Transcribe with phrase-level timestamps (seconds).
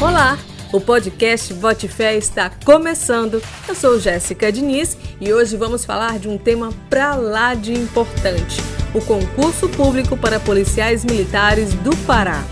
[0.00, 0.38] Olá!
[0.72, 3.42] O podcast Bote Fé está começando.
[3.68, 8.62] Eu sou Jéssica Diniz e hoje vamos falar de um tema pra lá de importante:
[8.94, 12.42] o concurso público para policiais militares do Pará.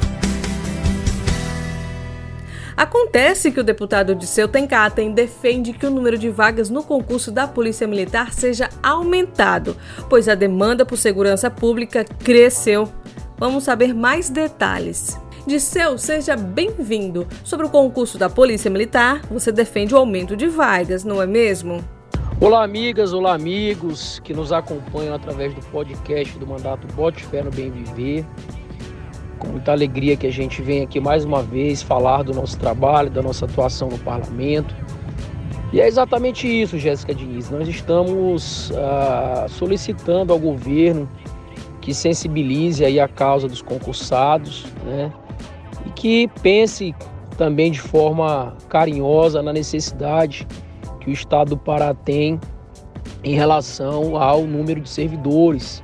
[2.77, 7.49] Acontece que o deputado Disseu Tenkaten defende que o número de vagas no concurso da
[7.49, 9.75] Polícia Militar seja aumentado,
[10.11, 12.93] pois a demanda por segurança pública cresceu.
[13.39, 15.17] Vamos saber mais detalhes.
[15.49, 17.27] Disseu, seja bem-vindo.
[17.43, 21.83] Sobre o concurso da Polícia Militar, você defende o aumento de vagas, não é mesmo?
[22.39, 27.51] Olá, amigas, olá, amigos que nos acompanham através do podcast do Mandato Bote Fé no
[27.51, 28.27] Bem Viver
[29.39, 33.09] com muita alegria que a gente vem aqui mais uma vez falar do nosso trabalho,
[33.09, 34.77] da nossa atuação no parlamento.
[35.73, 37.49] E é exatamente isso, Jéssica Diniz.
[37.49, 41.09] Nós estamos ah, solicitando ao governo
[41.81, 45.11] que sensibilize aí a causa dos concursados, né?
[45.99, 46.95] Que pense
[47.37, 50.47] também de forma carinhosa na necessidade
[51.01, 52.39] que o Estado do Pará tem
[53.25, 55.83] em relação ao número de servidores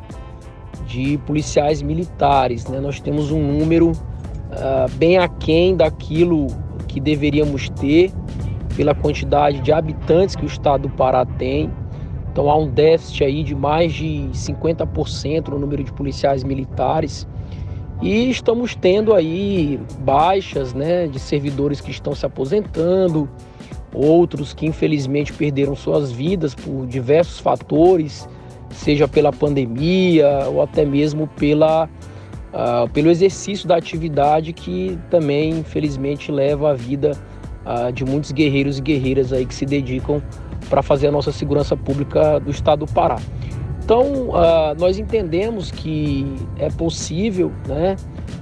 [0.86, 2.64] de policiais militares.
[2.68, 2.78] Né?
[2.78, 6.46] Nós temos um número uh, bem aquém daquilo
[6.86, 8.12] que deveríamos ter
[8.76, 11.68] pela quantidade de habitantes que o estado do Pará tem.
[12.30, 17.26] Então há um déficit aí de mais de 50% no número de policiais militares.
[18.02, 23.28] E estamos tendo aí baixas né, de servidores que estão se aposentando,
[23.92, 28.28] outros que infelizmente perderam suas vidas por diversos fatores,
[28.70, 31.88] seja pela pandemia ou até mesmo pela,
[32.52, 37.16] uh, pelo exercício da atividade que também, infelizmente, leva a vida
[37.64, 40.20] uh, de muitos guerreiros e guerreiras aí que se dedicam
[40.68, 43.18] para fazer a nossa segurança pública do estado do Pará.
[43.84, 46.26] Então, uh, nós entendemos que
[46.58, 47.96] é possível, né,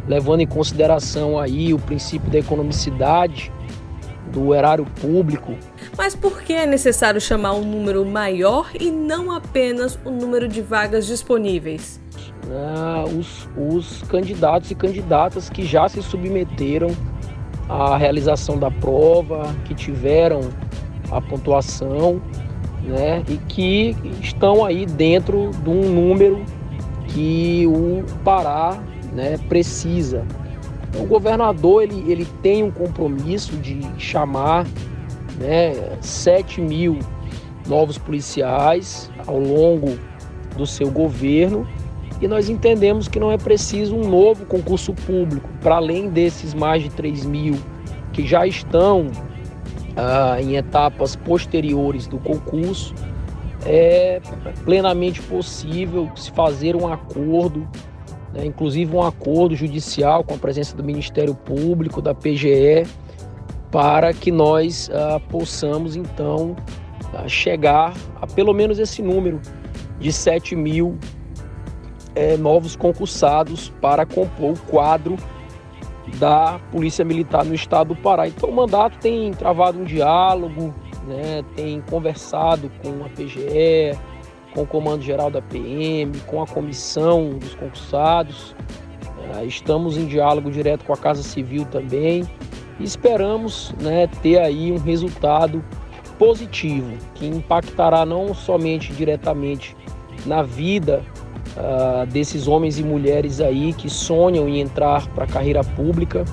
[0.06, 3.52] levando em consideração aí o princípio da economicidade,
[4.32, 5.54] do erário público.
[5.98, 10.62] Mas por que é necessário chamar um número maior e não apenas o número de
[10.62, 12.00] vagas disponíveis?
[12.48, 16.96] Ah, os, os candidatos e candidatas que já se submeteram
[17.68, 20.40] à realização da prova, que tiveram
[21.10, 22.22] a pontuação,
[22.82, 26.44] né, e que estão aí dentro de um número
[27.08, 28.82] que o Pará
[29.12, 30.24] né, precisa.
[30.98, 34.66] O governador ele, ele tem um compromisso de chamar
[35.38, 36.98] né, 7 mil
[37.66, 39.98] novos policiais ao longo
[40.56, 41.66] do seu governo
[42.20, 46.82] e nós entendemos que não é preciso um novo concurso público, para além desses mais
[46.82, 47.56] de 3 mil
[48.12, 49.10] que já estão
[49.96, 52.94] ah, em etapas posteriores do concurso,
[53.64, 54.20] é
[54.64, 57.68] plenamente possível se fazer um acordo
[58.32, 62.86] né, inclusive um acordo judicial com a presença do Ministério Público, da PGE,
[63.70, 66.56] para que nós ah, possamos então
[67.14, 69.40] ah, chegar a pelo menos esse número
[69.98, 70.98] de 7 mil
[72.14, 75.16] é, novos concursados para compor o quadro
[76.18, 78.28] da Polícia Militar no estado do Pará.
[78.28, 80.74] Então o mandato tem travado um diálogo,
[81.06, 83.98] né, tem conversado com a PGE,
[84.54, 88.54] com o Comando Geral da PM, com a comissão dos concursados.
[89.36, 92.24] É, estamos em diálogo direto com a Casa Civil também
[92.78, 95.64] e esperamos né, ter aí um resultado
[96.18, 99.76] positivo que impactará não somente diretamente
[100.26, 101.02] na vida
[101.56, 106.24] uh, desses homens e mulheres aí que sonham em entrar para a carreira pública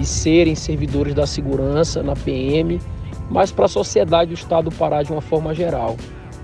[0.00, 2.80] e serem servidores da segurança na PM,
[3.30, 5.96] mas para a sociedade do Estado do Pará de uma forma geral.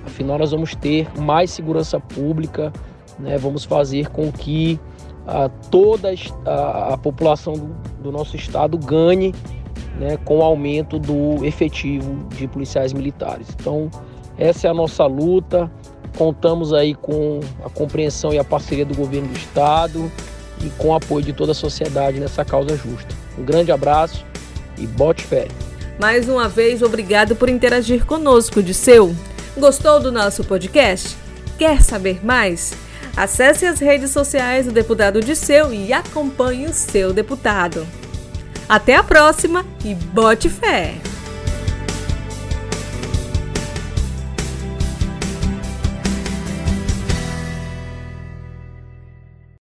[0.05, 2.73] Afinal, nós vamos ter mais segurança pública,
[3.19, 3.39] né?
[3.39, 4.81] vamos fazer com que
[5.27, 6.13] a, toda
[6.45, 7.69] a, a população do,
[8.03, 9.33] do, nosso estado ganhe
[9.99, 10.17] né?
[10.25, 13.49] com o aumento do efetivo de policiais militares.
[13.59, 13.89] Então,
[14.37, 15.71] essa é a nossa luta.
[16.17, 20.11] Contamos aí com a compreensão e a parceria do governo do estado
[20.65, 23.15] e com o apoio de toda a sociedade nessa causa justa.
[23.39, 24.25] Um grande abraço
[24.79, 25.49] e bote fé.
[25.99, 29.15] Mais uma vez, obrigado por interagir conosco, Disseu.
[29.57, 31.17] Gostou do nosso podcast?
[31.59, 32.75] Quer saber mais?
[33.17, 37.87] Acesse as redes sociais do deputado Disseu e acompanhe o seu deputado.
[38.69, 41.12] Até a próxima e bote fé!